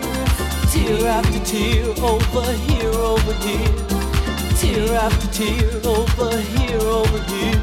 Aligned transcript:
tear 0.71 1.07
after 1.09 1.41
tear, 1.45 1.85
over 2.01 2.53
here, 2.65 2.99
over 2.99 3.33
here, 3.43 3.73
tear 4.61 4.95
after 4.97 5.29
tear, 5.33 5.81
over 5.85 6.37
here, 6.39 6.81
over 6.87 7.23
here, 7.25 7.61